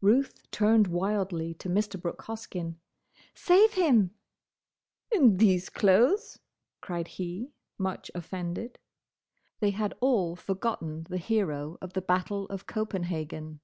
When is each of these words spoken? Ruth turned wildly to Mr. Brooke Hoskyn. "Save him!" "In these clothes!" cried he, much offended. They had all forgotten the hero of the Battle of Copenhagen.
Ruth 0.00 0.48
turned 0.52 0.86
wildly 0.86 1.54
to 1.54 1.68
Mr. 1.68 2.00
Brooke 2.00 2.22
Hoskyn. 2.26 2.76
"Save 3.34 3.72
him!" 3.72 4.12
"In 5.10 5.38
these 5.38 5.68
clothes!" 5.68 6.38
cried 6.80 7.08
he, 7.08 7.50
much 7.78 8.08
offended. 8.14 8.78
They 9.58 9.70
had 9.70 9.94
all 10.00 10.36
forgotten 10.36 11.06
the 11.10 11.18
hero 11.18 11.78
of 11.80 11.94
the 11.94 12.00
Battle 12.00 12.46
of 12.46 12.68
Copenhagen. 12.68 13.58